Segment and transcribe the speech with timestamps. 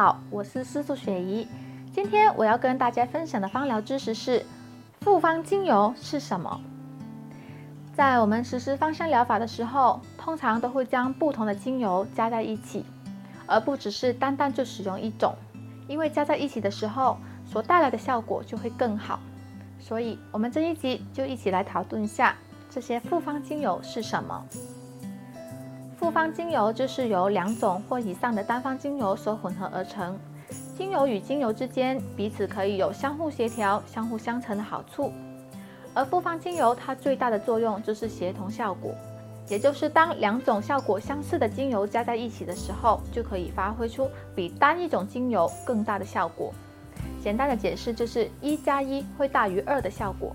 [0.00, 1.44] 好我是司徒雪怡。
[1.92, 4.46] 今天我要跟大家分享的芳疗知识是
[5.00, 6.60] 复方精油是什么？
[7.96, 12.84] 在我们实施芳香疗法的时候，通常都会将不同的精油加在一起，
[13.44, 15.34] 而不只是单单就使用一种，
[15.88, 19.18] 因为加在一起的时候所带来的效果就会更好。
[19.80, 22.36] 所以，我们这一集就一起来讨论一下
[22.70, 24.46] 这些复方精油是什么。
[25.98, 30.16] 复方精油就是由两种或以上的单方精油所混合而成。
[30.76, 35.12] 精油与精油之间彼此可以有相互协调、相互相成的好处。
[35.92, 38.94] 而复方精油它最大的作用就是协同效果，
[39.48, 46.54] 也就是当两种效果相似的精油加在一起的时候，就可以发挥出比单一种精油更大的效果。
[47.20, 50.32] 简单的解释就是一加一会大于二的效果。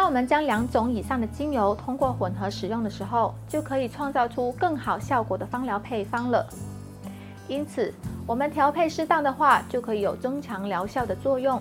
[0.00, 6.48] 当我们将两种以上的精油通过混合使用的时候，就可以创造出更好效果的芳疗配方了。
[7.48, 7.92] 因此，
[8.26, 11.60] 我们调配适当的话，就可以有增强疗效的作用。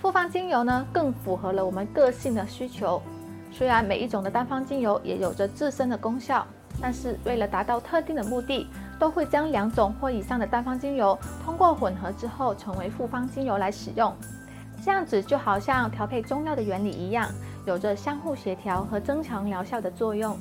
[0.00, 3.02] 复方精油呢，更符合了我们个性的需求。
[3.52, 6.46] 虽然每一种的单方精油也有着自身的功效，
[6.80, 8.66] 但是为了达到特定的目的，
[8.98, 14.10] 都会将两种或以上的单方精油通过混合之后，成为复方精油来使用。
[14.84, 17.28] 这样子就好像调配中药的原理一样，
[17.64, 20.36] 有着相互协调和增强疗效的作用。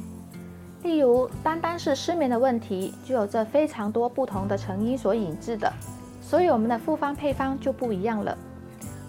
[0.81, 5.71] 例如，单单是失眠的问题，就有着非常多不同的成因所引致的，
[6.23, 8.35] 所以我们的复方配方就不一样了。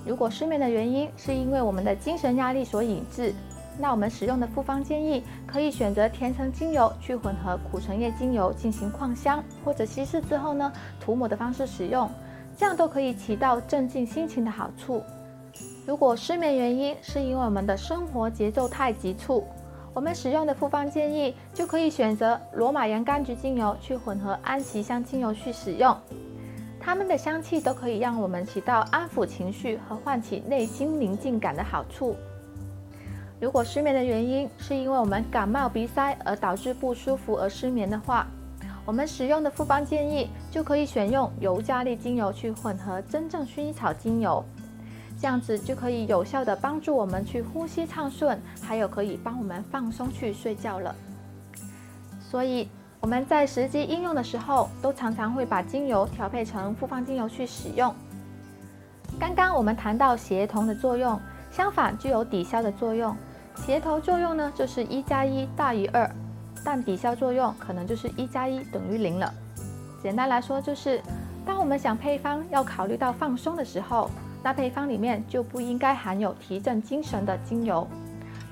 [0.05, 3.33] 如果失眠的原因是因为我们的精神压力所引致，
[3.79, 12.11] 那我们使用的复方建议可以选择甜橙精油去混合苦橙叶精油进行扩香，或者稀释之后呢，涂抹的方式使用，
[12.55, 15.03] 这样都可以起到镇静心情的好处。
[15.85, 19.45] 如果失眠原因是因为我们的生活节奏太急促，
[19.93, 25.97] 我们使用的复方建议就可以选择罗马洋甘菊精油去混合安息香精油去使用，
[26.81, 32.15] 它们的香气都可以让我们起到安抚情绪和唤起内心宁静感的好处。
[33.41, 38.25] 如果失眠的原因是因为我们感冒鼻塞而导致不舒服而失眠的话，
[38.87, 44.45] 我们使用的复方建议就可以选用尤加利精油去混合真正薰衣草精油。
[45.23, 50.93] 这样子就可以有效地帮助我们去呼吸畅顺，还有可以帮我们放松去睡觉了。
[52.21, 52.69] 所以
[52.99, 57.95] 我们在实际应用的时候，都常常会把精油调配成复方精油去使用。
[59.17, 61.17] 刚刚我们谈到协同的作用，
[61.53, 63.17] 相反具有抵消的作用。
[63.65, 66.11] 协同作用呢，就是一加一大于二，
[66.65, 69.33] 但抵消作用可能就是一加一等于零了。
[70.03, 71.01] 简单来说，就是
[71.47, 74.11] 当我们想配方要考虑到放松的时候。
[74.43, 77.87] 那配方里面就不应该含有提振精神的精油，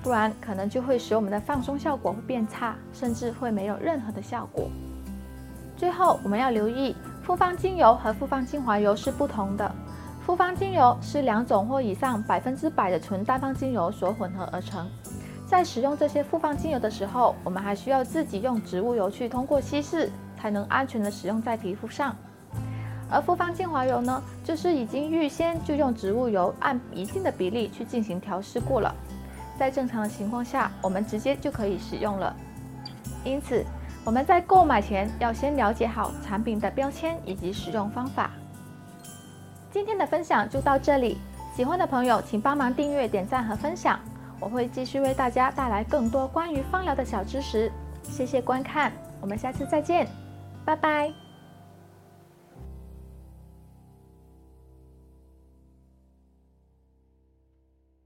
[0.02, 4.70] 不然可能就会使我们的放松效果会变差，甚至会没有任何的效果。
[5.76, 9.74] 最后我们要留意，复方精油和复方精华油是不同的。
[10.24, 14.88] 复方精油是两种或以上百分之百的纯单方精油所混合而成，
[15.46, 20.08] 在使用这些复方精油的时候，我们还需要自己用植物油去通过稀释，
[20.38, 22.14] 才能安全的使用在皮肤上。
[23.10, 28.94] 而复方精华油呢，就是已经预先就用植物油按一定的比例去进行调试过了，
[29.58, 32.34] 在正常的情况下，我们直接就可以使用了。
[33.24, 33.64] 因此，
[34.04, 38.30] 我们在购买前要先了解好产品的标签以及使用方法。
[39.70, 41.18] 今天的分享就到这里，
[41.54, 44.00] 喜欢的朋友请帮忙订阅、点赞和分享，
[44.40, 47.70] 我会继续为大家带来更多关于芳疗的小知识。
[48.02, 50.08] 谢谢观看，我们下次再见，
[50.64, 51.29] 拜拜。